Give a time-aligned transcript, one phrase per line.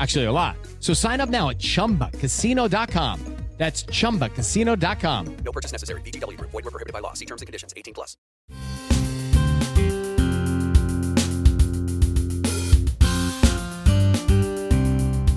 [0.00, 0.56] Actually, a lot.
[0.80, 3.36] So sign up now at chumbacasino.com.
[3.60, 5.36] That's chumbacasino.com.
[5.44, 6.00] No purchase necessary.
[6.00, 6.50] VGW Group.
[6.50, 7.12] Void were prohibited by law.
[7.12, 7.74] See terms and conditions.
[7.76, 8.16] 18 plus.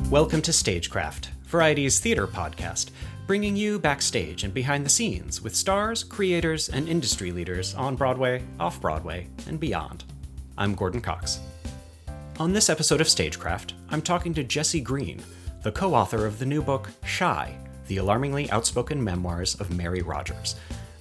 [0.09, 2.91] Welcome to Stagecraft, Variety's theater podcast,
[3.28, 8.41] bringing you backstage and behind the scenes with stars, creators, and industry leaders on Broadway,
[8.57, 10.06] off Broadway, and beyond.
[10.57, 11.40] I'm Gordon Cox.
[12.40, 15.22] On this episode of Stagecraft, I'm talking to Jesse Green,
[15.62, 17.56] the co author of the new book Shy
[17.88, 20.56] The Alarmingly Outspoken Memoirs of Mary Rodgers.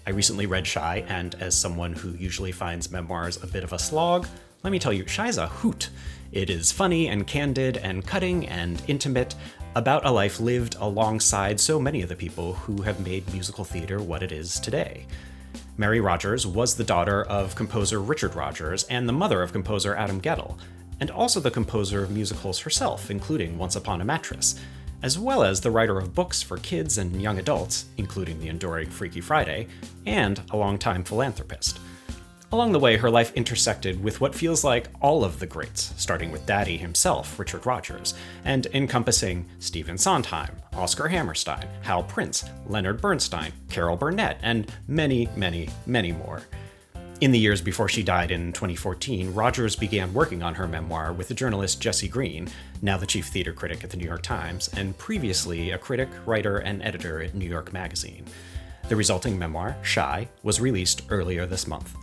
[0.06, 3.78] I recently read Shy, and as someone who usually finds memoirs a bit of a
[3.78, 4.26] slog,
[4.62, 5.88] let me tell you, Shy's a hoot.
[6.32, 9.34] It is funny and candid and cutting and intimate
[9.75, 14.03] about a life lived alongside so many of the people who have made musical theater
[14.03, 15.06] what it is today.
[15.78, 20.21] Mary Rodgers was the daughter of composer Richard Rodgers and the mother of composer Adam
[20.21, 20.59] Guettel,
[21.02, 24.54] and also the composer of musicals herself, including Once Upon a Mattress,
[25.02, 28.88] as well as the writer of books for kids and young adults, including the enduring
[28.88, 29.66] Freaky Friday,
[30.06, 31.80] and a longtime philanthropist.
[32.52, 36.30] Along the way, her life intersected with what feels like all of the greats, starting
[36.30, 38.14] with Daddy himself, Richard Rodgers,
[38.44, 45.68] and encompassing Stephen Sondheim, Oscar Hammerstein, Hal Prince, Leonard Bernstein, Carol Burnett, and many, many,
[45.84, 46.42] many more.
[47.22, 51.28] In the years before she died in 2014, Rodgers began working on her memoir with
[51.28, 52.49] the journalist Jesse Green,
[52.83, 56.59] now the chief theater critic at the New York Times, and previously a critic, writer,
[56.59, 58.25] and editor at New York Magazine.
[58.88, 61.94] The resulting memoir, Shy, was released earlier this month.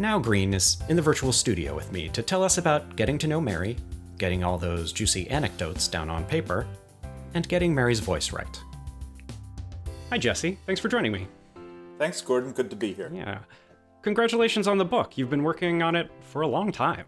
[0.00, 3.28] Now Green is in the virtual studio with me to tell us about getting to
[3.28, 3.76] know Mary,
[4.18, 6.66] getting all those juicy anecdotes down on paper,
[7.34, 8.60] and getting Mary's voice right.
[10.10, 10.58] Hi, Jesse.
[10.66, 11.28] Thanks for joining me.
[12.00, 12.50] Thanks, Gordon.
[12.50, 13.12] Good to be here.
[13.14, 13.38] Yeah.
[14.06, 15.18] Congratulations on the book.
[15.18, 17.06] You've been working on it for a long time.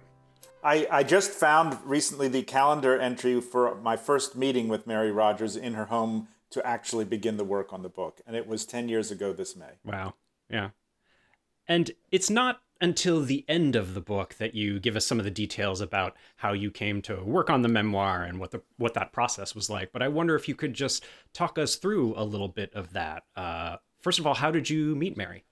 [0.64, 5.54] I, I just found recently the calendar entry for my first meeting with Mary Rodgers
[5.54, 8.88] in her home to actually begin the work on the book, and it was 10
[8.88, 9.78] years ago this May.
[9.84, 10.14] Wow.
[10.50, 10.70] Yeah.
[11.68, 15.24] And it's not until the end of the book that you give us some of
[15.24, 18.94] the details about how you came to work on the memoir and what the what
[18.94, 19.92] that process was like.
[19.92, 23.22] But I wonder if you could just talk us through a little bit of that.
[23.36, 25.44] Uh, first of all, how did you meet Mary?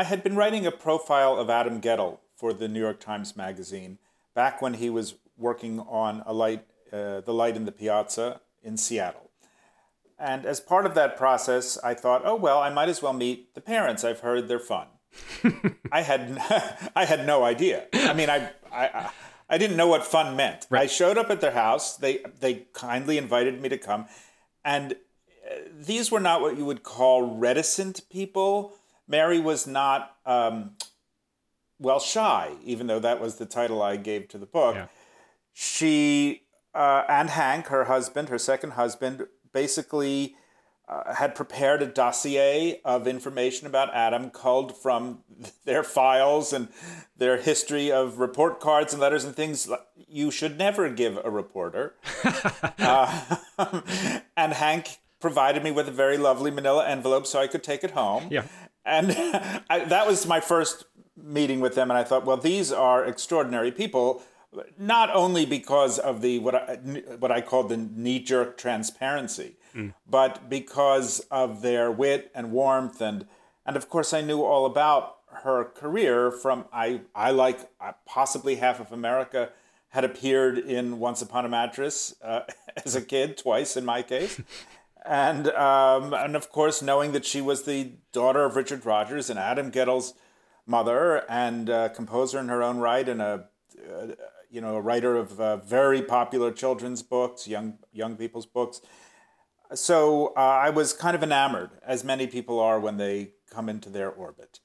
[0.00, 3.98] I had been writing a profile of Adam Guettel for the New York Times Magazine
[4.34, 8.78] back when he was working on a light, uh, the light in the piazza in
[8.78, 9.30] Seattle.
[10.18, 13.54] And as part of that process, I thought, oh well, I might as well meet
[13.54, 14.02] the parents.
[14.02, 14.86] I've heard they're fun.
[15.92, 16.38] I had
[16.96, 17.84] I had no idea.
[17.92, 19.10] I mean, I, I
[19.50, 20.66] I didn't know what fun meant.
[20.70, 20.84] Right.
[20.84, 21.98] I showed up at their house.
[21.98, 24.06] They they kindly invited me to come,
[24.64, 28.79] and uh, these were not what you would call reticent people.
[29.10, 30.70] Mary was not um,
[31.80, 34.76] well shy, even though that was the title I gave to the book.
[34.76, 34.86] Yeah.
[35.52, 36.42] She
[36.74, 40.36] uh, and Hank, her husband, her second husband, basically
[40.88, 45.24] uh, had prepared a dossier of information about Adam culled from
[45.64, 46.68] their files and
[47.16, 49.68] their history of report cards and letters and things
[50.08, 51.94] you should never give a reporter.
[52.78, 53.36] uh,
[54.36, 57.90] and Hank provided me with a very lovely manila envelope so I could take it
[57.90, 58.28] home.
[58.30, 58.44] Yeah.
[58.84, 59.12] And
[59.70, 60.84] I, that was my first
[61.16, 64.22] meeting with them, and I thought, well, these are extraordinary people.
[64.78, 66.76] Not only because of the what I,
[67.20, 69.56] what I called the knee jerk transparency,
[70.08, 73.26] but because of their wit and warmth, and
[73.64, 78.56] and of course I knew all about her career from I I like uh, possibly
[78.56, 79.50] half of America
[79.90, 82.40] had appeared in Once Upon a Mattress uh,
[82.84, 84.40] as a kid twice in my case
[85.04, 89.38] and um, and of course knowing that she was the daughter of Richard Rodgers and
[89.38, 90.14] Adam Guettel's
[90.66, 93.46] mother and a composer in her own right and a
[93.90, 94.06] uh,
[94.50, 98.80] you know a writer of uh, very popular children's books, young young people's books.
[99.72, 103.88] So uh, I was kind of enamored, as many people are when they come into
[103.88, 104.58] their orbit,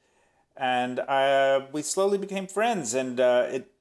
[0.57, 2.95] and uh, we slowly became friends.
[2.95, 3.71] And uh, it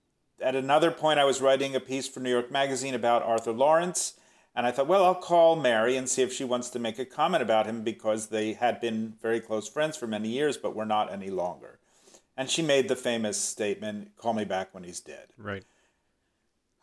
[0.41, 4.15] at another point, I was writing a piece for New York Magazine about Arthur Laurents.
[4.57, 7.05] And I thought, well, I'll call Mary and see if she wants to make a
[7.05, 10.87] comment about him because they had been very close friends for many years, but were
[10.87, 11.81] not any longer.
[12.37, 15.29] And she made the famous statement, call me back when he's dead.
[15.37, 15.65] Right.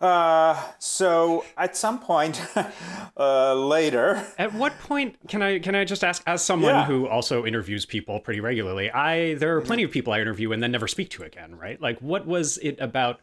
[0.02, 2.42] Uh, so at some point
[3.18, 6.86] uh, later, At what point can I can I just ask as someone Yeah.
[6.86, 8.90] who also interviews people pretty regularly?
[8.90, 11.80] I there are plenty of people I interview and then never speak to again, right?
[11.80, 13.20] Like what was it about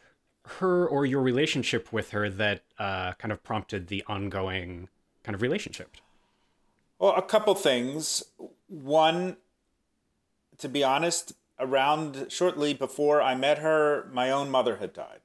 [0.58, 4.88] her or your relationship with her that uh, kind of prompted the ongoing
[5.22, 5.96] kind of relationship?
[6.98, 8.24] Well, a couple things.
[8.66, 9.36] One,
[10.58, 15.20] to be honest, around shortly before I met her, my own mother had died.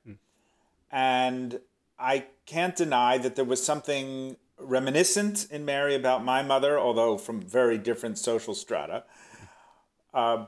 [0.92, 1.60] And
[1.98, 7.42] I can't deny that there was something reminiscent in Mary about my mother, although from
[7.42, 9.04] very different social strata.
[10.14, 10.46] Uh,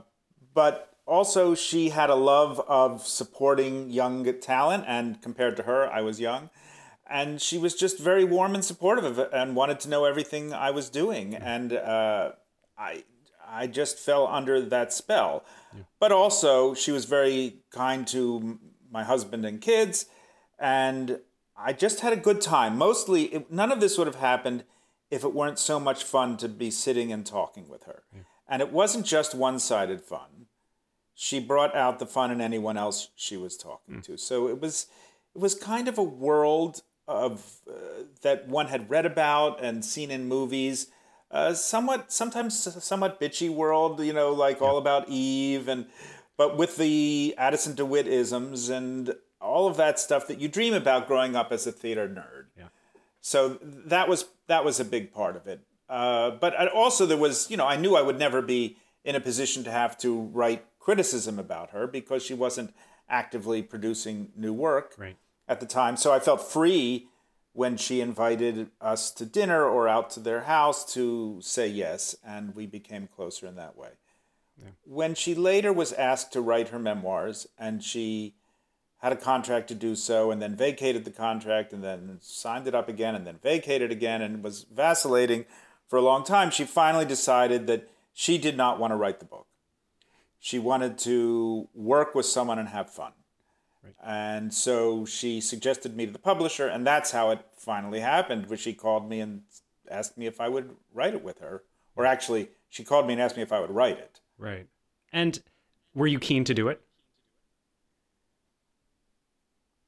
[0.54, 6.00] but also, she had a love of supporting young talent, and compared to her, I
[6.00, 6.50] was young.
[7.08, 10.52] And she was just very warm and supportive of it and wanted to know everything
[10.52, 11.36] I was doing.
[11.36, 12.32] And uh,
[12.76, 13.04] I
[13.48, 15.44] I just fell under that spell.
[16.00, 18.58] But also she was very kind to
[18.90, 20.06] my husband and kids.
[20.58, 21.20] And
[21.56, 22.76] I just had a good time.
[22.76, 24.64] Mostly it, none of this would have happened
[25.08, 28.02] if it weren't so much fun to be sitting and talking with her.
[28.48, 30.35] And it wasn't just one-sided fun
[31.18, 34.86] she brought out the fun in anyone else she was talking to so it was
[35.34, 40.10] it was kind of a world of uh, that one had read about and seen
[40.10, 40.88] in movies.
[41.30, 45.86] Uh, somewhat, sometimes somewhat bitchy world, you know, like all about Eve, and
[46.36, 51.06] but with the Addison DeWitt isms and all of that stuff that you dream about
[51.06, 52.46] growing up as a theater nerd.
[52.58, 52.68] Yeah.
[53.20, 55.60] So that was that was a big part of it.
[55.88, 59.14] Uh, but I- also there was, you know, I knew I would never be in
[59.14, 62.72] a position to have to write criticism about her because she wasn't
[63.08, 65.16] actively producing new work Right.
[65.48, 65.96] at the time.
[65.96, 67.08] So I felt free
[67.52, 72.54] when she invited us to dinner or out to their house to say yes, and
[72.54, 73.94] we became closer in that way.
[74.56, 74.68] Yeah.
[74.84, 78.36] When she later was asked to write her memoirs, and she
[78.98, 82.76] had a contract to do so, and then vacated the contract, and then signed it
[82.76, 85.46] up again, and then vacated again, and was vacillating
[85.88, 89.24] for a long time, she finally decided that she did not want to write the
[89.26, 89.48] book.
[90.38, 93.12] She wanted to work with someone and have fun.
[93.82, 93.94] Right.
[94.02, 98.48] And so she suggested me to the publisher, and that's how it finally happened.
[98.48, 99.42] Where she called me and
[99.90, 101.64] asked me if I would write it with her,
[101.94, 104.20] or actually, she called me and asked me if I would write it.
[104.38, 104.66] Right.
[105.12, 105.42] And
[105.94, 106.80] were you keen to do it?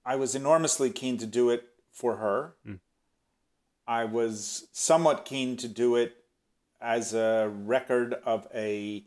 [0.04, 2.54] I was enormously keen to do it for her.
[2.64, 2.74] Hmm.
[3.86, 6.16] I was somewhat keen to do it
[6.80, 9.04] as a record of a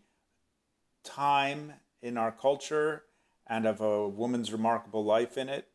[1.03, 3.03] time in our culture
[3.48, 5.67] and of a woman's remarkable life in it,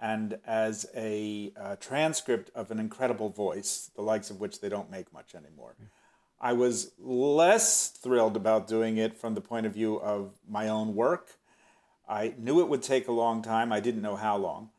[0.00, 4.90] and as a uh, transcript of an incredible voice, the likes of which they don't
[4.90, 5.74] make much anymore.
[6.40, 10.94] I was less thrilled about doing it from the point of view of my own
[10.94, 11.38] work.
[12.08, 13.72] I knew it would take a long time.
[13.72, 14.70] I didn't know how long.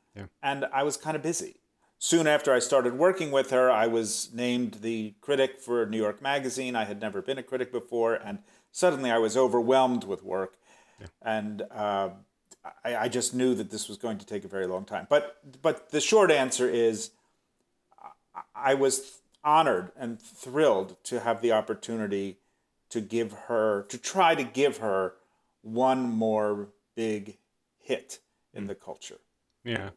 [0.42, 1.56] And I was kind of busy.
[2.00, 6.22] Soon after I started working with her, I was named the critic for New York
[6.22, 6.76] Magazine.
[6.76, 8.40] I had never been a critic before, and
[8.72, 10.58] suddenly I was overwhelmed with work.
[11.22, 12.10] And uh,
[12.84, 15.06] I, I just knew that this was going to take a very long time.
[15.10, 17.12] But but the short answer is,
[18.56, 22.40] I was honored and thrilled to have the opportunity
[22.90, 25.14] to give her to try to give her
[25.62, 27.38] one more big
[27.78, 28.20] hit
[28.54, 29.20] in the culture.
[29.64, 29.90] Yeah.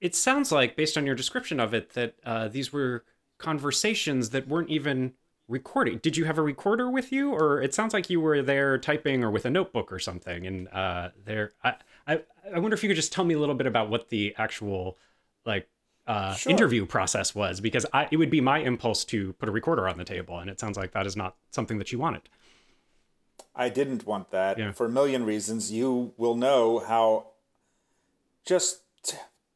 [0.00, 3.04] It sounds like, based on your description of it, that uh, these were
[3.38, 5.14] conversations that weren't even
[5.50, 5.98] recording.
[5.98, 9.22] Did you have a recorder with you, or it sounds like you were there typing
[9.24, 10.46] or with a notebook or something?
[10.46, 11.74] And uh, there, I,
[12.06, 12.20] I,
[12.54, 14.96] I wonder if you could just tell me a little bit about what the actual
[15.44, 15.68] like
[16.06, 16.50] uh, Sure.
[16.52, 19.98] interview process was, because I, it would be my impulse to put a recorder on
[19.98, 22.22] the table, and it sounds like that is not something that you wanted.
[23.54, 24.72] I didn't want that Yeah.
[24.72, 25.72] for a million reasons.
[25.72, 27.28] You will know how
[28.46, 28.82] just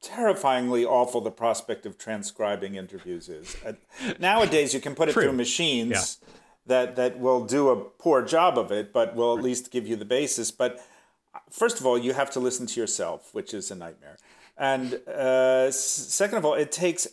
[0.05, 3.57] terrifyingly awful the prospect of transcribing interviews is.
[3.65, 3.73] Uh,
[4.19, 5.25] nowadays, you can put it True.
[5.25, 6.19] through machines
[6.67, 9.97] that that will do a poor job of it, but will at least give you
[9.97, 10.51] the basis.
[10.51, 10.81] But
[11.35, 14.19] uh, first of all, you have to listen to yourself, which is a nightmare.
[14.57, 17.09] And uh, second of all, it takes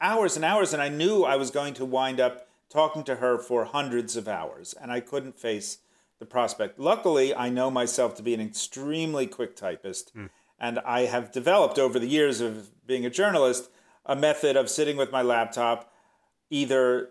[0.00, 3.38] hours and hours, and I knew I was going to wind up talking to her
[3.38, 5.78] for hundreds of hours, and I couldn't face
[6.18, 6.78] the prospect.
[6.78, 10.12] Luckily, I know myself to be an extremely quick typist,
[10.58, 13.70] and I have developed over the years of being a journalist
[14.06, 15.90] a method of sitting with my laptop,
[16.50, 17.10] either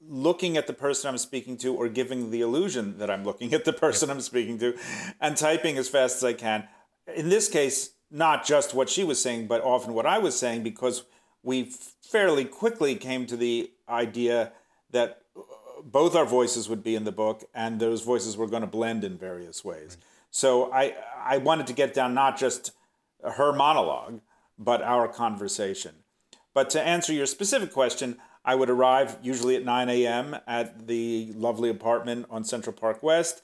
[0.00, 3.64] looking at the person I'm speaking to or giving the illusion that I'm looking at
[3.64, 4.76] the person I'm speaking to
[5.20, 6.68] and typing as fast as I can.
[7.14, 10.62] In this case, not just what she was saying, but often what I was saying,
[10.62, 11.04] because
[11.42, 14.52] we fairly quickly came to the idea
[14.90, 15.22] that
[15.84, 19.02] both our voices would be in the book and those voices were going to blend
[19.02, 19.96] in various ways.
[20.32, 22.72] So I, I wanted to get down not just
[23.22, 24.22] her monologue,
[24.58, 25.94] but our conversation.
[26.54, 30.36] But to answer your specific question, I would arrive usually at 9 a.m.
[30.46, 33.42] at the lovely apartment on Central Park West,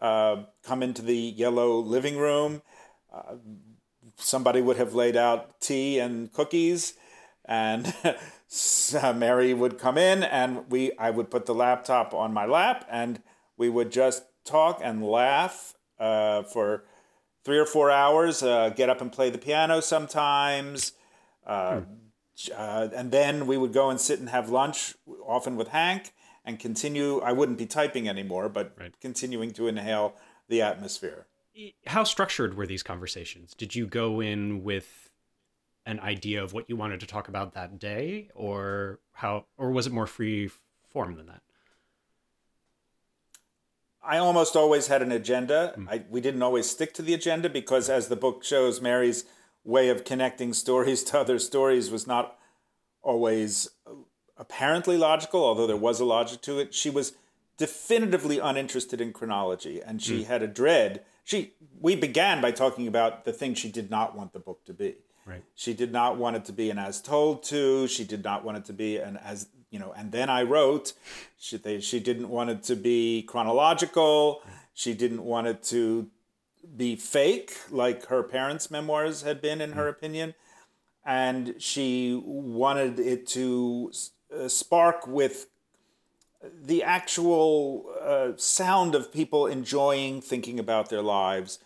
[0.00, 2.60] uh, come into the yellow living room.
[3.12, 3.36] Uh,
[4.16, 6.94] somebody would have laid out tea and cookies,
[7.46, 7.94] and
[9.14, 13.22] Mary would come in, and we I would put the laptop on my lap, and
[13.56, 16.84] we would just talk and laugh uh, for
[17.44, 18.42] three or four hours.
[18.42, 20.92] Uh, get up and play the piano sometimes.
[21.46, 21.82] Uh,
[22.54, 24.94] uh, and then we would go and sit and have lunch,
[25.26, 26.12] often with Hank,
[26.44, 27.20] and continue.
[27.20, 30.16] I wouldn't be typing anymore, but continuing to inhale
[30.48, 31.26] the atmosphere.
[31.86, 33.54] How structured were these conversations?
[33.54, 35.10] Did you go in with
[35.86, 39.86] an idea of what you wanted to talk about that day, or how, or was
[39.86, 40.50] it more free
[40.90, 41.40] form than that?
[44.06, 45.74] I almost always had an agenda.
[45.76, 45.88] Mm.
[45.88, 49.24] I, we didn't always stick to the agenda because, as the book shows, Mary's
[49.64, 52.38] way of connecting stories to other stories was not
[53.02, 53.68] always
[54.36, 56.74] apparently logical, although there was a logic to it.
[56.74, 57.12] She was
[57.56, 60.26] definitively uninterested in chronology, and she mm.
[60.26, 61.02] had a dread.
[61.24, 64.72] She we began by talking about the thing she did not want the book to
[64.72, 64.96] be.
[65.24, 65.42] Right.
[65.56, 67.88] She did not want it to be an as told to.
[67.88, 69.92] She did not want it to be an as you know.
[69.92, 70.94] And then I wrote.
[71.38, 74.42] She they, she didn't want it to be chronological.
[74.72, 76.08] She didn't want it to
[76.76, 80.34] be fake, like her parents' memoirs had been, in her opinion.
[81.04, 83.92] And she wanted it to
[84.34, 85.46] uh, spark with
[86.42, 91.58] the actual uh, sound of people enjoying thinking about their lives,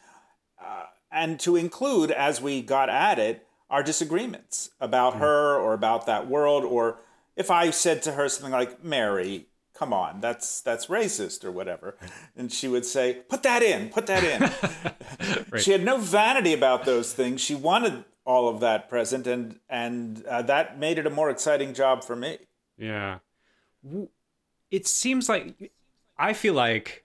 [0.60, 6.06] uh, and to include, as we got at it, our disagreements about her or about
[6.06, 6.98] that world, or
[7.40, 11.97] if I said to her something like, "Mary, come on, that's that's racist" or whatever,
[12.37, 14.50] and she would say, "Put that in, put that in."
[15.59, 17.40] She had no vanity about those things.
[17.40, 21.75] She wanted all of that present, and and uh, that made it a more exciting
[21.75, 22.38] job for me.
[22.78, 23.18] Yeah.
[24.70, 25.73] It seems like
[26.16, 27.04] I feel like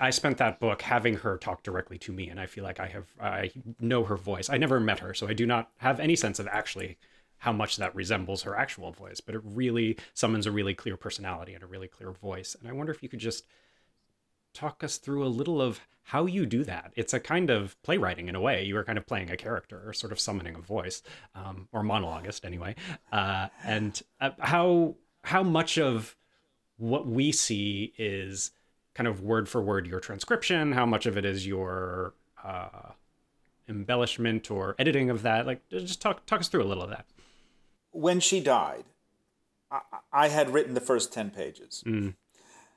[0.00, 2.88] I spent that book having her talk directly to me, and I feel like I
[2.88, 3.50] have I
[3.80, 4.50] know her voice.
[4.50, 6.98] I never met her, so I do not have any sense of actually
[7.42, 9.20] how much that resembles her actual voice.
[9.20, 12.54] But it really summons a really clear personality and a really clear voice.
[12.54, 13.44] And I wonder if you could just
[14.54, 16.92] talk us through a little of how you do that.
[16.94, 18.62] It's a kind of playwriting in a way.
[18.62, 21.02] You are kind of playing a character or sort of summoning a voice,
[21.34, 22.76] um, or monologuist anyway.
[23.10, 24.94] Uh, and uh, how
[25.24, 26.14] how much of
[26.76, 28.52] what we see is
[28.94, 30.70] kind of word for word your transcription?
[30.70, 32.92] How much of it is your uh,
[33.68, 35.44] embellishment or editing of that?
[35.44, 37.06] Like, just talk talk us through a little of that.
[37.92, 38.84] When she died,
[39.70, 39.80] I,
[40.12, 41.82] I had written the first 10 pages.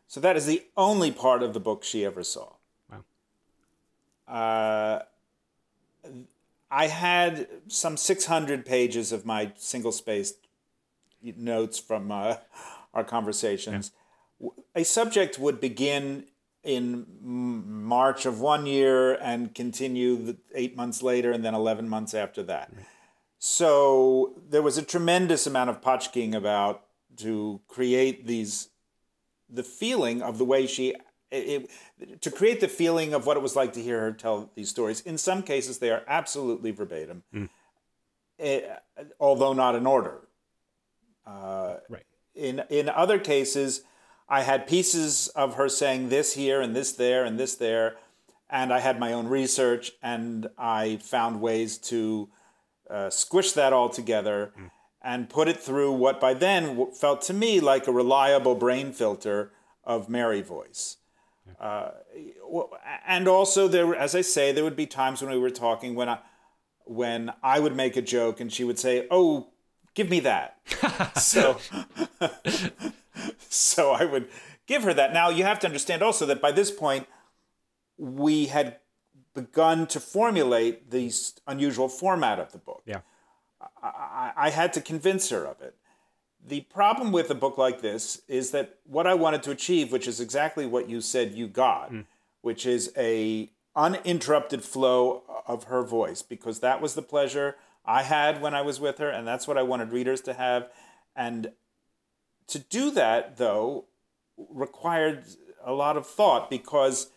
[0.07, 2.53] So that is the only part of the book she ever saw.
[2.91, 3.03] Wow.
[4.27, 4.99] Uh,
[6.69, 10.35] I had some 600 pages of my single spaced
[11.21, 12.35] notes from uh,
[12.93, 13.91] our conversations.
[14.75, 16.25] A subject would begin
[16.63, 22.43] in March of one year and continue eight months later and then 11 months after
[22.43, 22.71] that.
[23.47, 26.81] So there was a tremendous amount of potchking about
[27.17, 28.69] to create these,
[29.47, 30.95] the feeling of the way she,
[31.29, 31.69] it,
[32.21, 35.01] to create the feeling of what it was like to hear her tell these stories.
[35.01, 37.21] In some cases, they are absolutely verbatim,
[38.39, 38.61] eh,
[39.19, 40.27] although not in order.
[41.23, 42.05] Uh, Right.
[42.33, 43.83] in in other cases,
[44.27, 47.97] I had pieces of her saying this here and this there and this there,
[48.49, 52.31] and I had my own research, and I found ways to
[52.89, 54.53] uh, squish that all together
[55.01, 59.51] and put it through what by then felt to me like a reliable brain filter
[59.83, 60.97] of Mary voice.
[61.59, 61.91] Uh,
[63.07, 65.93] and also there, were- as I say, there would be times when we were talking
[65.95, 66.19] when I
[66.87, 69.49] when I would make a joke and she would say, "Oh,
[69.95, 70.57] give me that."
[71.19, 71.57] so
[73.49, 74.27] so I would
[74.67, 75.13] give her that.
[75.13, 77.07] Now you have to understand also that by this point
[77.97, 78.77] we had
[79.35, 81.13] begun to formulate the
[81.45, 82.81] unusual format of the book.
[82.85, 83.01] Yeah.
[83.83, 85.75] I, I had to convince her of it.
[86.47, 90.07] The problem with a book like this is that what I wanted to achieve, which
[90.07, 92.05] is exactly what you said you got, mm.
[92.41, 98.41] which is a uninterrupted flow of her voice, because that was the pleasure I had
[98.41, 100.69] when I was with her, and that's what I wanted readers to have.
[101.15, 101.51] And
[102.47, 103.85] to do that, though,
[104.37, 105.23] required
[105.63, 107.09] a lot of thought because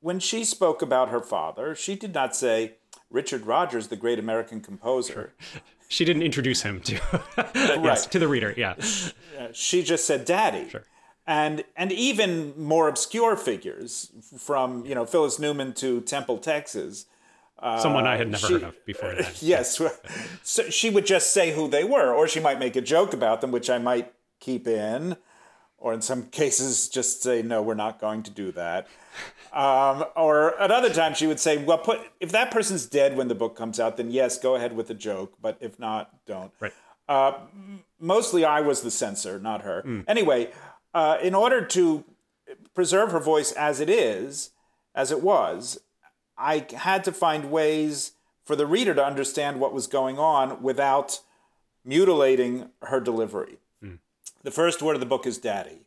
[0.00, 2.74] when she spoke about her father, she did not say,
[3.10, 5.34] Richard Rodgers, the great American composer.
[5.90, 6.92] She didn't introduce him to
[7.54, 7.98] yes, Right.
[8.12, 8.52] to the reader.
[8.54, 8.74] Yeah.
[9.54, 10.68] She uh, just said daddy.
[11.26, 17.06] And, and even more obscure figures from you know Phyllis Newman to Temple, Texas.
[17.58, 19.40] Uh, Someone I had never she- heard of before that.
[19.42, 19.80] Yes,
[20.42, 23.40] so she would just say who they were, or she might make a joke about
[23.40, 25.16] them, which I might keep in,
[25.78, 28.88] or in some cases just say no, we're not going to do that.
[29.52, 33.28] Um, or at other times she would say, well, put if that person's dead when
[33.28, 36.52] the book comes out, then yes, go ahead with the joke, but if not, don't.
[36.60, 36.72] Right.
[37.08, 37.32] Uh,
[37.98, 40.02] mostly I was the censor, not her.
[40.06, 40.50] Anyway,
[40.92, 42.04] uh, in order to
[42.74, 44.50] preserve her voice as it is,
[44.94, 45.80] as it was,
[46.36, 48.12] I had to find ways
[48.44, 51.20] for the reader to understand what was going on without
[51.84, 53.58] mutilating her delivery.
[54.42, 55.82] The first word of the book is daddy.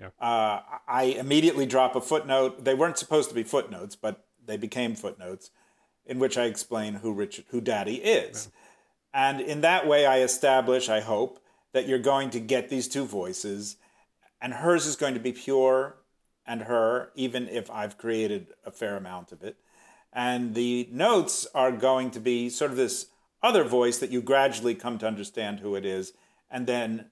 [0.00, 0.08] Yeah.
[0.20, 2.64] Uh, I immediately drop a footnote.
[2.64, 5.50] They weren't supposed to be footnotes, but they became footnotes
[6.04, 8.48] in which I explain who Richard, who daddy is.
[9.12, 13.04] And in that way, I establish, I hope, that you're going to get these two
[13.04, 13.76] voices,
[14.40, 15.96] and hers is going to be pure
[16.46, 19.56] and her, even if I've created a fair amount of it.
[20.12, 23.06] And the notes are going to be sort of this
[23.42, 26.12] other voice that you gradually come to understand who it is,
[26.50, 27.06] and then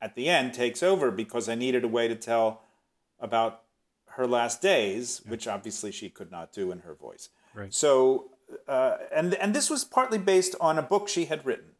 [0.00, 2.62] at the end takes over because I needed a way to tell
[3.20, 3.62] about
[4.10, 7.28] her last days, which obviously she could not do in her voice.
[7.54, 7.72] Right.
[7.72, 8.30] So,
[8.68, 11.72] uh, and and this was partly based on a book she had written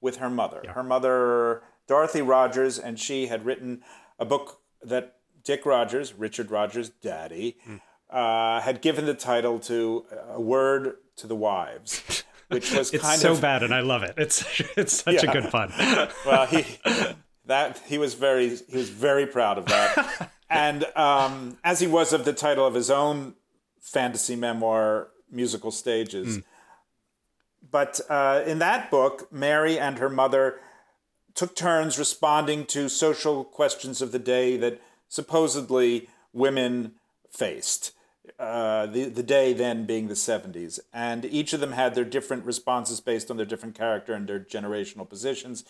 [0.00, 0.62] with her mother.
[0.74, 3.82] Her mother, Dorothy Rodgers, and she had written
[4.18, 7.56] a book that Dick Rodgers, Richard Rodgers' daddy,
[8.10, 13.20] uh, had given the title to "A Word to the Wives," which was It's kind
[13.20, 14.14] so of bad, and I love it.
[14.16, 14.44] It's
[14.76, 15.30] it's such Yeah.
[15.30, 15.72] a good fun.
[16.26, 16.64] well, he
[17.46, 22.12] that he was very he was very proud of that, and um, as he was
[22.12, 23.34] of the title of his own
[23.80, 26.40] fantasy memoir, musical stages.
[27.70, 30.60] But uh, in that book, Mary and her mother
[31.34, 36.92] took turns responding to social questions of the day that supposedly women
[37.30, 37.92] faced.
[38.38, 40.80] Uh, the, the day then being the 70s.
[40.92, 44.40] And each of them had their different responses based on their different character and their
[44.40, 45.64] generational positions.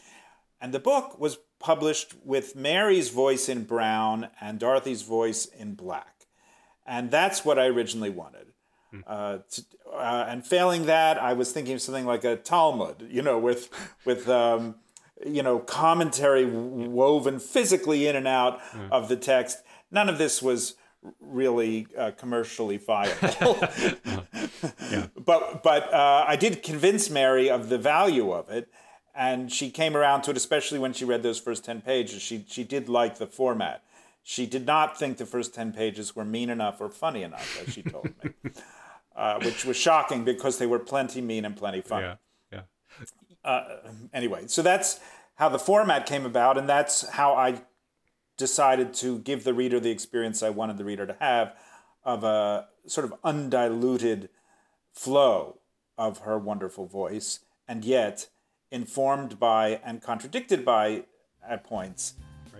[0.64, 6.24] And the book was published with Mary's voice in brown and Dorothy's voice in black.
[6.86, 8.46] And that's what I originally wanted.
[9.06, 13.20] Uh, to, uh, and failing that, I was thinking of something like a Talmud, you
[13.20, 13.68] know, with
[14.06, 14.76] with um,
[15.26, 19.58] you know commentary woven physically in and out of the text.
[19.90, 20.76] None of this was
[21.20, 23.58] really uh, commercially viable.
[25.24, 28.68] But but uh, I did convince Mary of the value of it,
[29.14, 32.20] and she came around to it, especially when she read those first ten pages.
[32.20, 33.82] She she did like the format.
[34.22, 37.72] She did not think the first ten pages were mean enough or funny enough, as
[37.74, 38.30] she told me,
[39.16, 42.16] uh, which was shocking because they were plenty mean and plenty funny
[42.50, 42.60] yeah,
[43.44, 43.78] yeah.
[44.12, 45.00] anyway, so that's
[45.36, 47.62] how the format came about, and that's how I
[48.36, 51.54] decided to give the reader the experience I wanted the reader to have
[52.04, 54.28] of a sort of undiluted
[54.92, 55.58] flow
[55.96, 58.28] of her wonderful voice, and yet
[58.74, 61.04] informed by and contradicted by,
[61.48, 62.14] at points,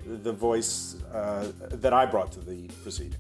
[0.07, 3.19] the voice uh, that I brought to the proceeding.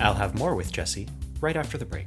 [0.00, 1.08] I'll have more with Jesse
[1.40, 2.06] right after the break.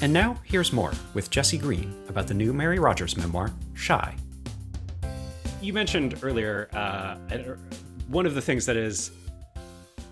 [0.00, 4.14] And now, here's more with Jesse Green about the new Mary Rodgers memoir, Shy.
[5.60, 7.16] You mentioned earlier, uh,
[8.06, 9.10] one of the things that is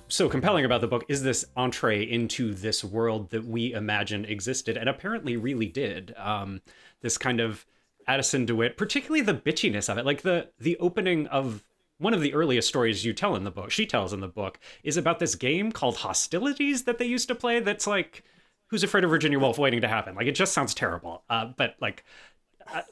[0.08, 4.76] so compelling about the book is this entree into this world that we imagine existed
[4.76, 6.12] and apparently really did.
[6.16, 6.62] Um,
[7.00, 7.64] this kind of
[8.08, 11.62] Addison DeWitt, particularly the bitchiness of it, like the the opening of
[11.98, 14.58] one of the earliest stories you tell in the book, she tells in the book,
[14.82, 17.60] is about this game called Hostilities that they used to play.
[17.60, 18.24] That's like
[18.68, 20.14] Who's Afraid of Virginia Woolf waiting to happen.
[20.14, 21.22] Like it just sounds terrible.
[21.30, 22.04] Uh, but like,
[22.72, 22.82] uh,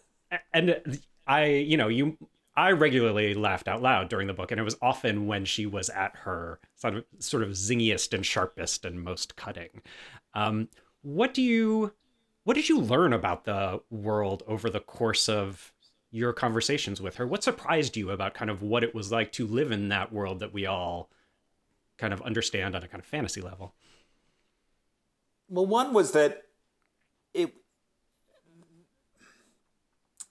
[0.53, 2.17] and I, you know, you,
[2.57, 5.89] I regularly laughed out loud during the book, and it was often when she was
[5.91, 9.83] at her sort of, sort of zingiest and sharpest and most cutting.
[10.35, 10.69] Um,
[11.03, 11.93] what do you,
[12.45, 15.73] what did you learn about the world over the course of
[16.13, 17.27] your conversations with her?
[17.27, 20.39] What surprised you about kind of what it was like to live in that world
[20.39, 21.11] that we all
[21.99, 23.75] kind of understand on a kind of fantasy level?
[25.49, 26.43] Well, one was that
[27.33, 27.55] it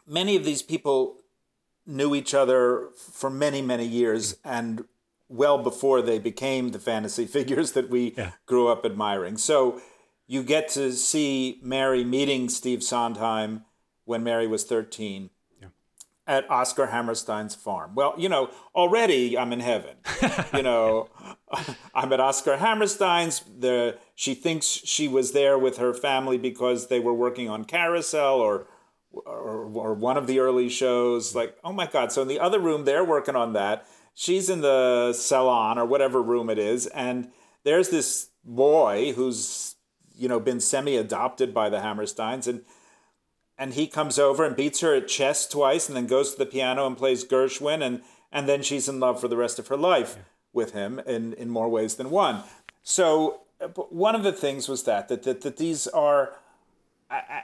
[0.08, 1.18] many of these people
[1.86, 4.86] knew each other for many, many years and
[5.28, 8.32] well before they became the fantasy figures that we yeah.
[8.46, 9.38] grew up admiring.
[9.38, 9.82] So
[10.28, 13.66] you get to see Mary meeting Steve Sondheim
[14.06, 15.30] when Mary was 13
[16.26, 17.96] at Oscar Hammerstein's farm.
[17.96, 19.98] Well, you know, already I'm in heaven.
[20.54, 21.10] you know,
[21.96, 23.42] I'm at Oscar Hammerstein's.
[23.60, 28.36] The she thinks she was there with her family because they were working on Carousel
[28.40, 28.68] or
[29.12, 31.36] or, or one of the early shows.
[31.36, 32.12] Like, oh my God!
[32.12, 33.86] So in the other room, they're working on that.
[34.16, 37.32] She's in the salon or whatever room it is, and
[37.64, 39.76] there's this boy who's
[40.16, 42.64] you know been semi-adopted by the Hammersteins and
[43.58, 46.46] and he comes over and beats her at chess twice and then goes to the
[46.46, 49.78] piano and plays Gershwin and and then she's in love for the rest of her
[49.78, 50.24] life yeah.
[50.52, 52.44] with him in in more ways than one.
[52.82, 53.42] So
[53.90, 56.36] one of the things was that that that, that these are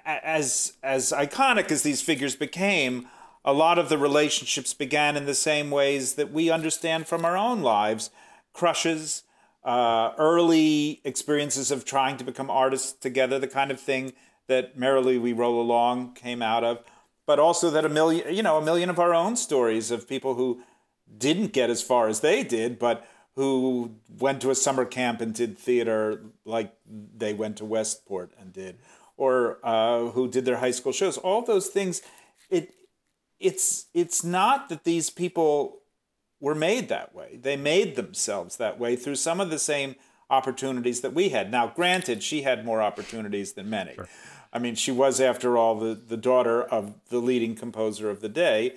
[0.06, 3.08] as as iconic as these figures became,
[3.46, 7.38] a lot of the relationships began in the same ways that we understand from our
[7.38, 8.10] own lives,
[8.54, 9.24] crushes,
[9.64, 14.14] uh, early experiences of trying to become artists together, the kind of thing
[14.50, 16.84] that Merrily We Roll Along came out of,
[17.26, 20.34] but also that a million, you know, a million of our own stories of people
[20.34, 20.62] who
[21.18, 25.34] didn't get as far as they did, but who went to a summer camp and
[25.34, 28.80] did theater like they went to Westport and did,
[29.18, 31.18] or uh, who did their high school shows.
[31.18, 32.02] All those things,
[32.50, 32.74] it
[33.40, 35.84] it's it's not that these people
[36.42, 37.40] were made that way.
[37.42, 39.96] They made themselves that way through some of the same
[40.30, 41.52] opportunities that we had.
[41.52, 43.96] Now, granted, she had more opportunities than many.
[43.96, 44.10] Sure.
[44.52, 48.30] I mean, she was, after all, the, the daughter of the leading composer of the
[48.30, 48.76] day,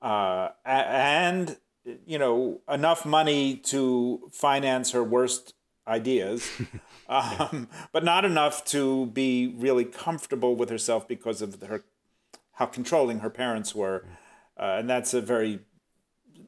[0.00, 1.58] uh, and
[2.06, 5.54] you know enough money to finance her worst
[5.86, 6.48] ideas,
[7.08, 11.84] um, but not enough to be really comfortable with herself because of her
[12.52, 14.04] how controlling her parents were,
[14.58, 15.60] uh, and that's a very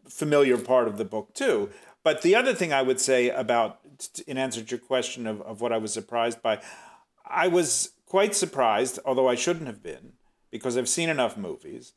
[0.09, 1.71] familiar part of the book too.
[2.03, 3.81] But the other thing I would say about,
[4.27, 6.61] in answer to your question of, of what I was surprised by,
[7.25, 10.13] I was quite surprised, although I shouldn't have been,
[10.51, 11.95] because I've seen enough movies,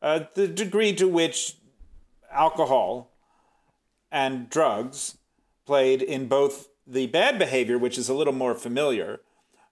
[0.00, 1.56] uh, the degree to which
[2.30, 3.10] alcohol
[4.12, 5.18] and drugs
[5.66, 9.22] played in both the bad behavior, which is a little more familiar,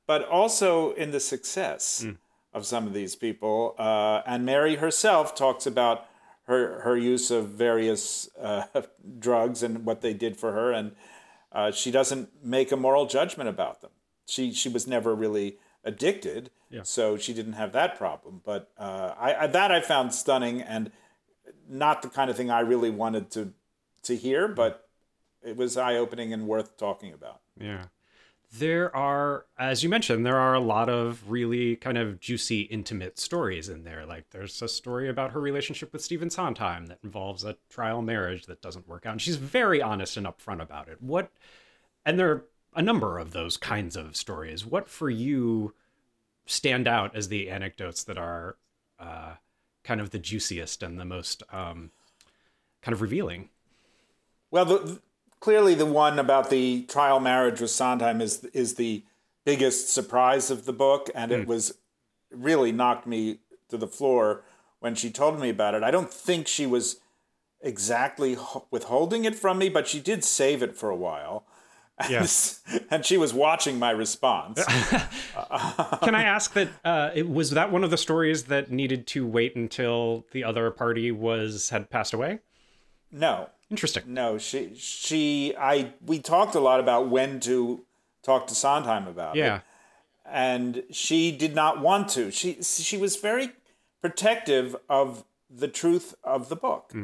[0.05, 2.17] but also in the success mm.
[2.53, 3.77] of some of these people.
[3.79, 6.07] Uh, and Mary herself talks about
[6.49, 8.65] her her use of various uh,
[9.21, 10.97] drugs and what they did for her, and
[11.53, 13.93] uh, she doesn't make a moral judgment about them.
[14.27, 16.83] She she was never really addicted, yeah.
[16.83, 18.41] so she didn't have that problem.
[18.45, 20.91] But uh, I, I, that I found stunning and
[21.69, 23.53] not the kind of thing I really wanted to
[24.05, 24.89] to hear, but
[25.43, 27.41] it was eye opening and worth talking about.
[27.61, 27.85] Yeah.
[28.51, 33.19] There are, as you mentioned, there are a lot of really kind of juicy, intimate
[33.19, 34.07] stories in there.
[34.07, 38.47] Like there's a story about her relationship with Stephen Sondheim that involves a trial marriage
[38.47, 39.13] that doesn't work out.
[39.13, 41.03] And she's very honest and upfront about it.
[41.03, 41.31] What,
[42.07, 42.45] and there
[42.79, 44.65] a number of those kinds of stories.
[44.65, 45.75] What for you
[46.47, 48.57] stand out as the anecdotes that are
[49.01, 49.33] uh,
[49.83, 51.91] kind of the juiciest and the most um,
[52.81, 53.49] kind of revealing.
[54.53, 55.01] Well, the,
[55.41, 59.03] clearly the one about the trial marriage with Sondheim is is the
[59.45, 61.79] biggest surprise of the book, and it was
[62.31, 64.45] really knocked me to the floor
[64.79, 65.83] when she told me about it.
[65.83, 67.01] I don't think she was
[67.61, 68.37] exactly
[68.71, 71.45] withholding it from me, but she did save it for a while.
[72.09, 72.63] Yes.
[72.91, 74.65] and she was watching my response.
[76.03, 76.69] Can I ask that?
[76.85, 80.71] Uh, it, was that one of the stories that needed to wait until the other
[80.71, 82.39] party was had passed away?
[83.11, 83.51] No.
[83.71, 84.05] Interesting.
[84.07, 87.85] No, she she I we talked a lot about when to
[88.23, 89.41] talk to Sondheim about it.
[89.41, 89.61] Yeah.
[90.25, 92.31] And she did not want to.
[92.31, 93.51] She she was very
[94.01, 96.95] protective of the truth of the book.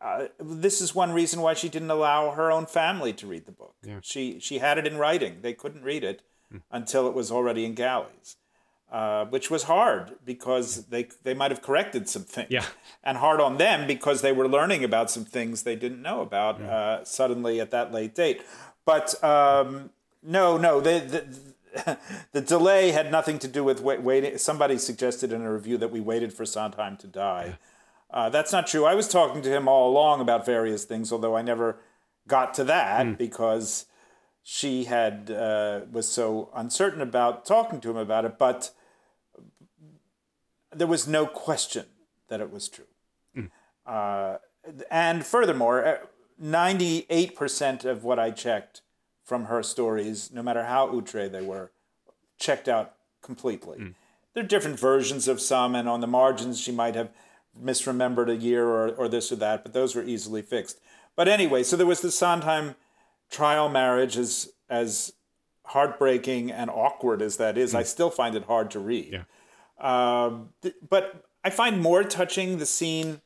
[0.00, 3.52] Uh, this is one reason why she didn't allow her own family to read the
[3.52, 3.74] book.
[4.02, 5.38] She she had it in writing.
[5.42, 6.22] They couldn't read it
[6.70, 8.36] until it was already in galleys,
[8.90, 12.48] uh, which was hard because they they might have corrected some things.
[12.50, 12.64] Yeah.
[13.04, 16.60] And hard on them because they were learning about some things they didn't know about
[16.60, 18.42] uh, suddenly at that late date.
[18.84, 19.90] But um,
[20.22, 21.98] no, no, the, the
[22.32, 24.38] the delay had nothing to do with wait, waiting.
[24.38, 27.58] Somebody suggested in a review that we waited for Sondheim to die.
[28.12, 28.84] Uh, that's not true.
[28.84, 31.78] I was talking to him all along about various things, although I never
[32.26, 33.86] got to that because
[34.42, 38.38] she had uh, was so uncertain about talking to him about it.
[38.38, 38.72] But
[40.74, 41.86] there was no question
[42.28, 42.86] that it was true.
[43.86, 44.38] Uh,
[44.90, 46.00] and furthermore,
[46.38, 48.82] ninety-eight percent of what I checked
[49.24, 51.70] from her stories, no matter how outre they were,
[52.38, 53.94] checked out completely.
[54.34, 57.10] There are different versions of some, and on the margins she might have
[57.58, 60.80] misremembered a year or, or this or that, but those were easily fixed.
[61.16, 62.76] But anyway, so there was the Sondheim
[63.30, 65.12] trial marriage, as as
[65.66, 67.74] heartbreaking and awkward as that is.
[67.74, 69.12] I still find it hard to read.
[69.12, 69.24] Yeah.
[69.78, 73.20] Um, th- but I find more touching the scene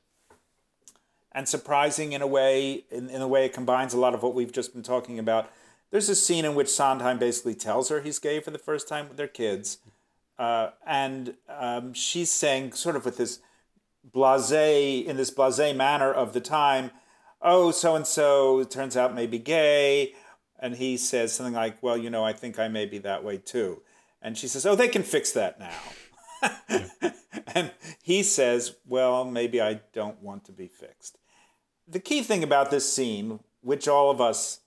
[1.33, 4.35] and surprising in a way, in, in a way it combines a lot of what
[4.35, 5.51] we've just been talking about.
[5.91, 9.09] There's a scene in which Sondheim basically tells her he's gay for the first time
[9.09, 9.79] with their kids.
[10.39, 13.41] Uh, and um, she's saying, sort of with this
[14.05, 14.53] blase,
[15.07, 16.91] in this blase manner of the time,
[17.41, 20.15] oh, so and so turns out may be gay.
[20.59, 23.37] And he says something like, well, you know, I think I may be that way
[23.37, 23.83] too.
[24.23, 26.53] And she says, oh, they can fix that now.
[27.55, 31.19] and he says, well, maybe I don't want to be fixed.
[31.87, 34.61] The key thing about this scene, which all of us,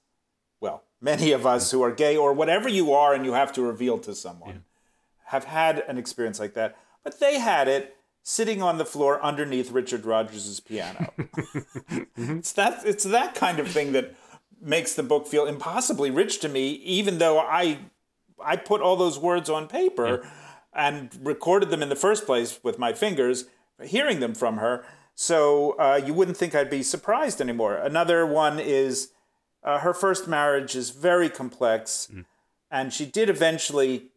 [0.61, 3.63] well, many of us who are gay or whatever you are and you have to
[3.63, 4.63] reveal to someone,
[5.25, 6.77] have had an experience like that.
[7.03, 7.96] But they had it
[8.27, 11.13] sitting on the floor underneath Richard Rodgers' piano.
[12.17, 14.15] it's that it's that kind of thing that
[14.61, 17.79] makes the book feel impossibly rich to me, even though I
[18.43, 20.27] I put all those words on paper
[20.73, 23.45] and recorded them in the first place with my fingers,
[23.81, 24.83] hearing them from her.
[25.15, 27.75] So uh, you wouldn't think I'd be surprised anymore.
[27.75, 29.11] Another one is
[29.63, 32.11] uh, her first marriage is very complex,
[32.69, 34.09] and she did eventually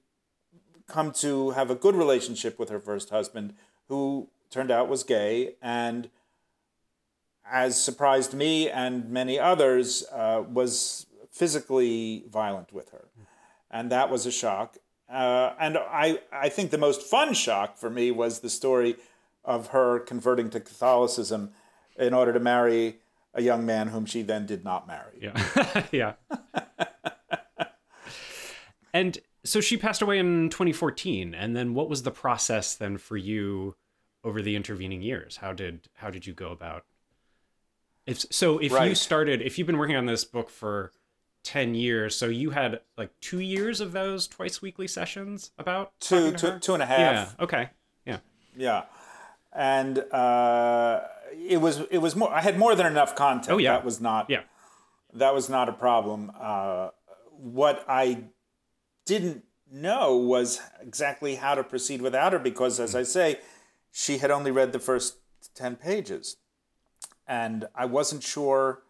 [0.88, 3.55] come to have a good relationship with her first husband,
[3.90, 6.09] who turned out was gay, and
[7.44, 13.09] as surprised me and many others, uh, was physically violent with her,
[13.70, 14.79] and that was a shock.
[15.12, 18.94] Uh, and I, I think the most fun shock for me was the story
[19.44, 21.50] of her converting to Catholicism
[21.98, 22.98] in order to marry
[23.35, 25.18] a young man whom she then did not marry.
[25.20, 25.87] Yeah.
[25.92, 26.12] yeah.
[28.94, 33.16] and so she passed away in 2014 and then what was the process then for
[33.16, 33.74] you
[34.24, 35.37] over the intervening years?
[35.38, 36.85] How did how did you go about
[38.06, 40.92] if so if you started if you've been working on this book for
[41.44, 46.33] 10 years so you had like 2 years of those twice weekly sessions about Two,
[46.33, 46.98] two, two and a half.
[47.38, 47.44] Yeah.
[47.44, 47.70] Okay.
[48.04, 48.18] Yeah.
[48.56, 48.83] Yeah,
[49.52, 51.00] and uh,
[51.33, 52.33] it was it was more.
[52.33, 53.52] I had more than enough content.
[53.54, 53.72] Oh, yeah.
[53.72, 54.28] that was not.
[54.28, 54.42] Yeah.
[55.14, 56.33] that was not a problem.
[56.38, 56.88] Uh,
[57.28, 58.24] what I
[59.06, 63.38] didn't know was exactly how to proceed without her because, as I say,
[63.92, 65.16] she had only read the first
[65.55, 66.37] ten pages,
[67.26, 68.83] and I wasn't sure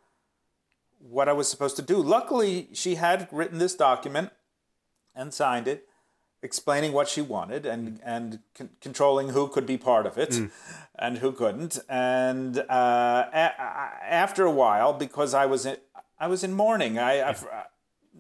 [0.99, 1.97] what I was supposed to do.
[1.97, 4.31] Luckily, she had written this document
[5.15, 5.89] and signed it,
[6.43, 10.35] explaining what she wanted and and con- controlling who could be part of it
[10.99, 11.79] and who couldn't.
[11.89, 13.57] And uh, a-
[14.25, 15.77] after a while, because I was in,
[16.19, 16.99] I was in mourning.
[16.99, 17.35] I, I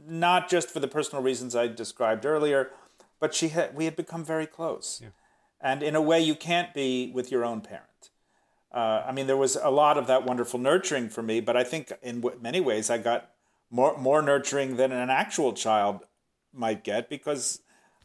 [0.06, 2.70] not just for the personal reasons I described earlier,
[3.20, 5.02] but she had we had become very close,
[5.60, 8.10] and in a way you can't be with your own parent.
[8.72, 11.64] Uh, I mean, there was a lot of that wonderful nurturing for me, but I
[11.64, 13.30] think in w- many ways I got
[13.70, 16.00] more more nurturing than an actual child
[16.52, 17.62] might get because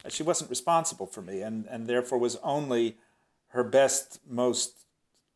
[0.08, 2.96] she wasn't responsible for me, and and therefore was only
[3.48, 4.86] her best, most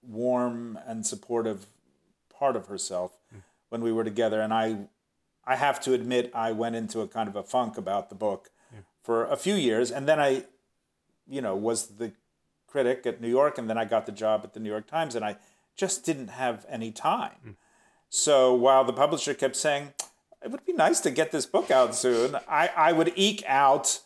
[0.02, 1.66] warm and supportive
[2.38, 3.18] part of herself
[3.68, 4.40] when we were together.
[4.40, 4.88] And I,
[5.44, 8.50] I have to admit, I went into a kind of a funk about the book
[9.02, 10.44] for a few years, and then I,
[11.31, 12.12] you know, was the
[12.66, 15.14] critic at New York, and then I got the job at the New York Times,
[15.14, 15.37] and I
[15.77, 17.57] just didn't have any time.
[18.09, 19.95] So while the publisher kept saying,
[20.43, 24.01] it would be nice to get this book out soon, I, I would eke out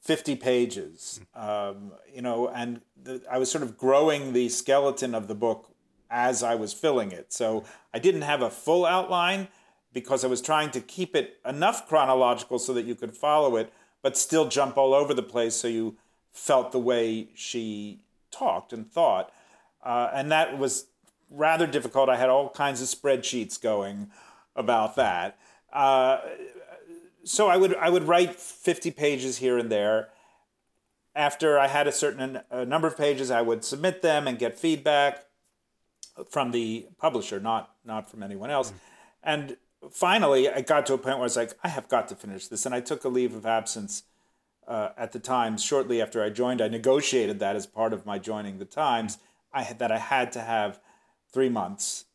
[0.00, 5.28] 50 pages, um, you know, and the, I was sort of growing the skeleton of
[5.28, 5.74] the book
[6.10, 7.32] as I was filling it.
[7.32, 9.48] So I didn't have a full outline
[9.92, 13.72] because I was trying to keep it enough chronological so that you could follow it,
[14.02, 15.96] but still jump all over the place so you
[16.32, 19.32] felt the way she talked and thought.
[19.82, 20.86] Uh, and that was
[21.30, 22.08] rather difficult.
[22.08, 24.10] I had all kinds of spreadsheets going
[24.56, 25.38] about that.
[25.72, 26.18] Uh,
[27.24, 30.08] so I would I would write 50 pages here and there.
[31.14, 34.58] After I had a certain a number of pages, I would submit them and get
[34.58, 35.26] feedback
[36.28, 38.72] from the publisher, not not from anyone else.
[39.22, 39.56] And
[39.90, 42.48] finally, I got to a point where I was like, I have got to finish
[42.48, 44.04] this, and I took a leave of absence
[44.66, 46.60] uh, at the Times shortly after I joined.
[46.60, 49.18] I negotiated that as part of my joining the Times.
[49.52, 50.80] I had that I had to have
[51.32, 52.06] three months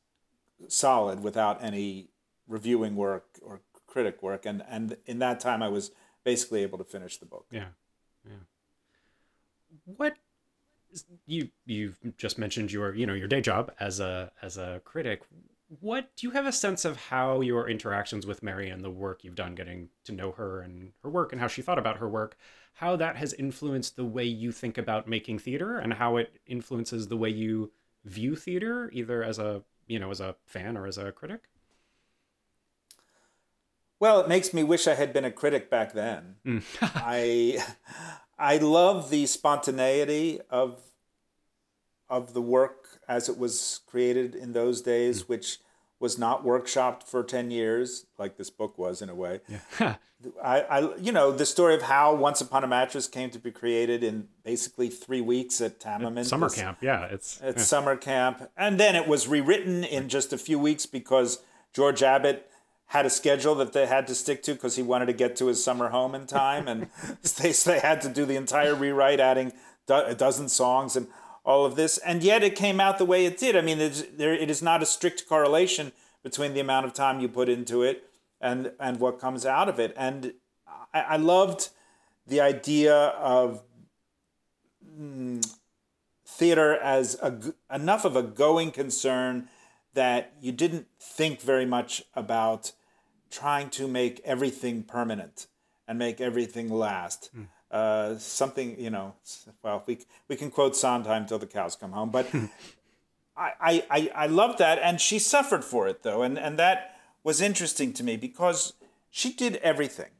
[0.67, 2.09] solid without any
[2.47, 5.91] reviewing work or critic work, and and in that time I was
[6.23, 7.45] basically able to finish the book.
[7.51, 7.69] Yeah,
[8.25, 8.33] yeah.
[9.85, 10.15] What
[11.25, 15.23] you you've just mentioned your you know your day job as a as a critic.
[15.67, 19.23] What do you have a sense of how your interactions with Mary and the work
[19.23, 22.07] you've done, getting to know her and her work, and how she thought about her
[22.07, 22.37] work,
[22.75, 27.07] how that has influenced the way you think about making theater, and how it influences
[27.07, 27.71] the way you
[28.05, 31.49] view theater, either as a you know as a fan or as a critic?
[33.99, 36.35] Well, it makes me wish I had been a critic back then.
[36.45, 36.63] Mm.
[36.81, 37.61] I
[38.39, 40.81] I love the spontaneity of
[42.09, 45.29] of the work as it was created in those days, Mm.
[45.29, 45.59] which
[45.99, 49.41] was not workshopped for ten years, like this book was in a way.
[49.79, 49.95] Yeah.
[50.43, 53.51] I, I, you know, the story of how Once Upon a Mattress came to be
[53.51, 56.25] created in basically three weeks at Tamiment.
[56.25, 57.61] Summer camp, yeah, it's at yeah.
[57.63, 61.39] summer camp, and then it was rewritten in just a few weeks because
[61.71, 62.49] George Abbott
[62.91, 65.47] had a schedule that they had to stick to because he wanted to get to
[65.47, 66.87] his summer home in time, and
[67.37, 69.53] they they had to do the entire rewrite, adding
[69.85, 71.07] do- a dozen songs and
[71.47, 73.55] all of this, and yet it came out the way it did.
[73.55, 73.79] I mean,
[74.17, 77.83] there it is not a strict correlation between the amount of time you put into
[77.83, 78.03] it
[78.41, 80.33] and and what comes out of it, and
[80.93, 81.69] I, I loved
[82.27, 83.63] the idea of
[84.99, 85.41] mm,
[86.25, 87.39] theater as a,
[87.73, 89.47] enough of a going concern
[89.93, 92.73] that you didn't think very much about
[93.31, 95.47] trying to make everything permanent
[95.87, 97.29] and make everything last.
[97.33, 97.43] Hmm.
[97.69, 99.13] Uh, something, you know,
[99.61, 99.99] well, we,
[100.29, 102.27] we can quote Sondheim till the cows come home, but
[103.37, 104.79] I, I, I, I love that.
[104.81, 106.21] And she suffered for it, though.
[106.23, 108.73] And, and that was interesting to me because
[109.09, 110.11] she did everything.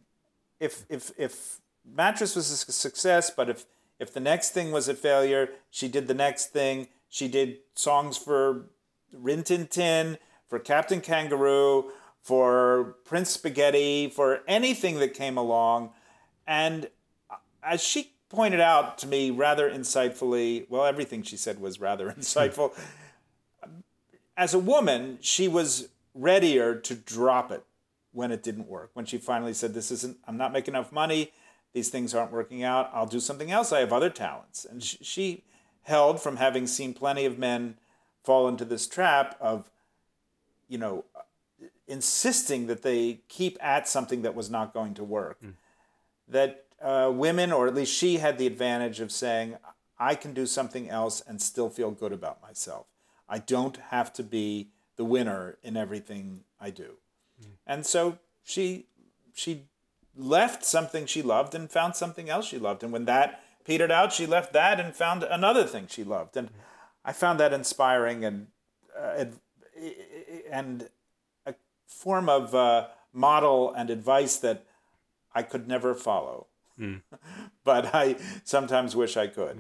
[0.60, 3.66] If, if, if Mattress was a success, but if,
[4.00, 6.88] if the next thing was a failure, she did the next thing.
[7.10, 8.66] She did songs for
[9.14, 10.18] Rin Tin Tin,
[10.50, 15.92] for Captain Kangaroo, for Prince Spaghetti, for anything that came along.
[16.46, 16.90] And
[17.68, 22.78] as she pointed out to me rather insightfully, well, everything she said was rather insightful.
[24.36, 27.64] As a woman, she was readier to drop it
[28.12, 28.92] when it didn't work.
[28.94, 31.32] When she finally said, This isn't, I'm not making enough money,
[31.74, 33.72] these things aren't working out, I'll do something else.
[33.72, 34.66] I have other talents.
[34.66, 35.44] And she, she
[35.84, 37.78] held from having seen plenty of men
[38.24, 39.70] fall into this trap of,
[40.68, 41.06] you know,
[41.88, 45.42] insisting that they keep at something that was not going to work.
[45.42, 45.54] Mm.
[46.28, 49.58] That uh, women, or at least she, had the advantage of saying,
[50.00, 52.86] I can do something else and still feel good about myself.
[53.28, 56.98] I don't have to be the winner in everything I do.
[57.66, 58.88] And so she
[59.34, 59.66] she
[60.16, 62.84] left something she loved and found something else she loved.
[62.84, 66.36] And when that petered out, she left that and found another thing she loved.
[66.38, 66.50] And
[67.06, 68.48] I found that inspiring and
[68.98, 69.26] uh,
[70.50, 70.90] and
[71.46, 71.54] a
[71.86, 74.66] form of uh, model and advice that
[75.36, 76.48] I could never follow.
[76.80, 77.02] Mm.
[77.64, 79.60] but I sometimes wish I could.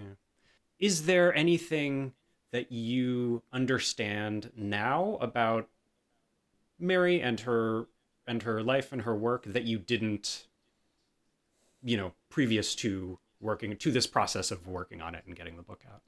[0.80, 2.13] Is there anything
[2.51, 5.68] that you understand now about
[6.80, 7.88] Mary and her
[8.28, 10.47] and her life and her work that you didn't
[11.84, 15.63] you know previous to working to this process of working on it and getting the
[15.63, 16.01] book out?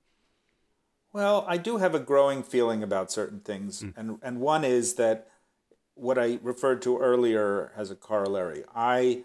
[1.11, 3.93] Well, I do have a growing feeling about certain things, mm.
[3.97, 5.27] and and one is that
[5.95, 8.63] what I referred to earlier as a corollary.
[8.73, 9.23] I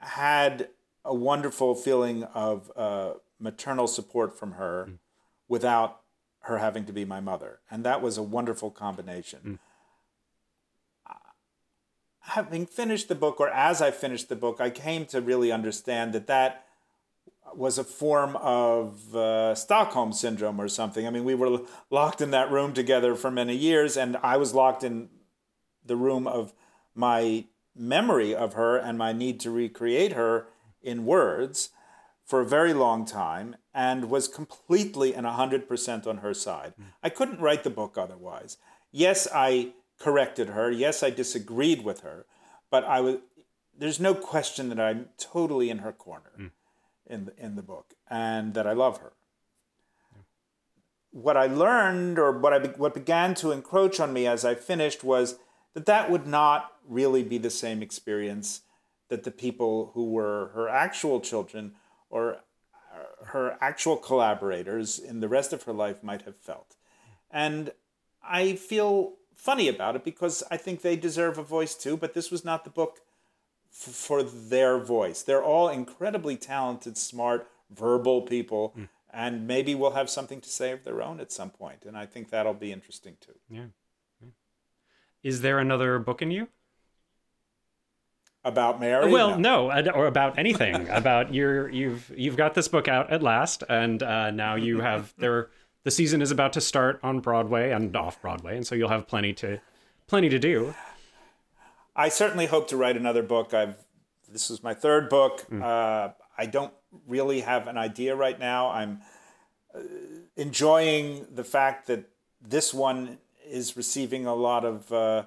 [0.00, 0.68] had
[1.04, 4.90] a wonderful feeling of uh, maternal support from her
[5.48, 6.00] without
[6.42, 7.60] her having to be my mother.
[7.70, 9.58] And that was a wonderful combination.
[12.20, 16.12] Having finished the book, or as I finished the book, I came to really understand
[16.12, 16.66] that that
[17.54, 21.06] was a form of uh, Stockholm syndrome or something.
[21.06, 24.54] I mean, we were locked in that room together for many years, and I was
[24.54, 25.08] locked in
[25.84, 26.52] the room of
[26.94, 27.46] my
[27.78, 30.46] memory of her and my need to recreate her
[30.82, 31.70] in words
[32.24, 36.74] for a very long time and was completely and 100% on her side.
[37.02, 38.58] I couldn't write the book otherwise.
[38.92, 40.70] Yes, I corrected her.
[40.70, 42.26] Yes, I disagreed with her,
[42.70, 43.16] but I was
[43.76, 46.50] there's no question that I'm totally in her corner Mm.
[47.06, 49.12] in the, in the book and that I love her.
[51.10, 55.02] What I learned or what I what began to encroach on me as I finished
[55.04, 55.36] was
[55.74, 58.62] that that would not really be the same experience
[59.08, 61.72] that the people who were her actual children
[62.10, 62.38] or
[63.26, 66.76] her actual collaborators in the rest of her life might have felt.
[67.30, 67.72] And
[68.22, 72.30] I feel funny about it because I think they deserve a voice too, but this
[72.30, 73.00] was not the book
[73.70, 75.22] f- for their voice.
[75.22, 78.84] They're all incredibly talented, smart, verbal people, hmm.
[79.12, 82.06] and maybe we'll have something to say of their own at some point, and I
[82.06, 83.34] think that'll be interesting too.
[83.48, 83.66] Yeah.
[84.22, 84.30] yeah.
[85.22, 86.48] Is there another book in you?
[88.44, 89.10] About Mary?
[89.10, 90.88] Well, no, ad- or about anything.
[90.90, 95.12] about your you've you've got this book out at last, and uh, now you have
[95.18, 95.50] there.
[95.84, 99.06] The season is about to start on Broadway and off Broadway, and so you'll have
[99.06, 99.60] plenty to
[100.06, 100.74] plenty to do.
[101.96, 103.52] I certainly hope to write another book.
[103.52, 103.76] I've
[104.30, 105.44] this is my third book.
[105.52, 106.72] Uh, I don't
[107.06, 108.70] really have an idea right now.
[108.70, 109.00] I'm
[109.74, 109.80] uh,
[110.36, 112.08] enjoying the fact that
[112.40, 115.24] this one is receiving a lot of uh,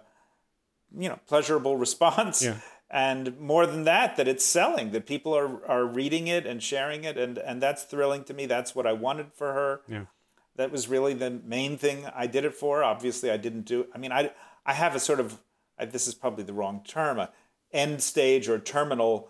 [0.97, 2.43] you know pleasurable response.
[2.43, 2.57] Yeah.
[2.93, 7.05] And more than that, that it's selling, that people are, are reading it and sharing
[7.05, 8.45] it, and, and that's thrilling to me.
[8.45, 10.05] That's what I wanted for her Yeah.
[10.57, 12.83] that was really the main thing I did it for.
[12.83, 13.87] Obviously, I didn't do.
[13.95, 14.31] I mean, I
[14.65, 15.39] I have a sort of
[15.79, 17.29] I, this is probably the wrong term, a
[17.71, 19.29] end stage or terminal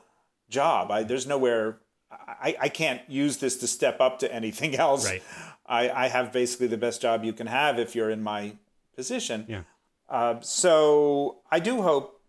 [0.49, 0.89] job.
[0.89, 1.77] I there's nowhere.
[2.11, 5.05] I, I can't use this to step up to anything else.
[5.05, 5.23] Right.
[5.67, 8.55] I, I have basically the best job you can have if you're in my
[8.95, 9.45] position.
[9.47, 9.61] Yeah.
[10.09, 12.20] Uh, so I do hope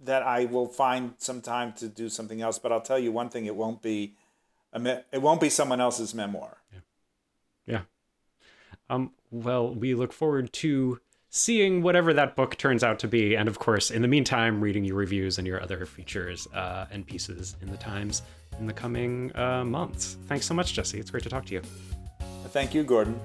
[0.00, 2.58] that I will find some time to do something else.
[2.58, 4.14] But I'll tell you one thing: it won't be
[4.72, 6.58] a me- it won't be someone else's memoir.
[7.66, 7.82] Yeah.
[8.90, 13.36] Um, well, we look forward to seeing whatever that book turns out to be.
[13.36, 17.06] And of course, in the meantime, reading your reviews and your other features uh, and
[17.06, 18.22] pieces in the Times
[18.58, 20.16] in the coming uh, months.
[20.26, 20.98] Thanks so much, Jesse.
[20.98, 21.62] It's great to talk to you.
[22.48, 23.20] Thank you, Gordon.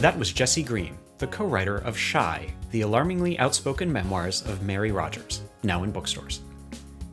[0.00, 4.92] That was Jesse Green, the co writer of Shy, the alarmingly outspoken memoirs of Mary
[4.92, 6.40] Rodgers, now in bookstores.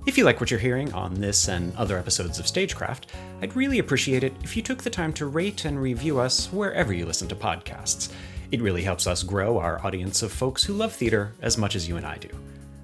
[0.05, 3.79] If you like what you're hearing on this and other episodes of Stagecraft, I'd really
[3.79, 7.29] appreciate it if you took the time to rate and review us wherever you listen
[7.29, 8.11] to podcasts.
[8.51, 11.87] It really helps us grow our audience of folks who love theater as much as
[11.87, 12.29] you and I do.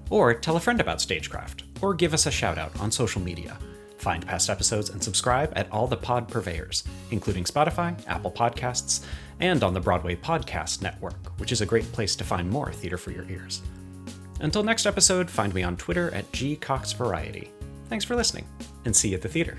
[0.08, 3.58] Or tell a friend about Stagecraft, or give us a shout out on social media.
[3.98, 9.04] Find past episodes and subscribe at all the pod purveyors, including Spotify, Apple Podcasts,
[9.40, 12.98] and on the Broadway Podcast Network, which is a great place to find more theater
[12.98, 13.62] for your ears.
[14.40, 17.48] Until next episode, find me on Twitter at gcoxvariety.
[17.88, 18.46] Thanks for listening,
[18.84, 19.58] and see you at the theater.